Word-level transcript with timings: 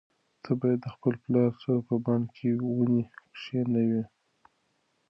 ته 0.43 0.51
باید 0.59 0.79
د 0.83 0.87
خپل 0.95 1.13
پلار 1.23 1.51
سره 1.63 1.79
په 1.87 1.95
بڼ 2.05 2.19
کې 2.35 2.49
ونې 2.75 3.03
کښېنوې. 3.35 4.03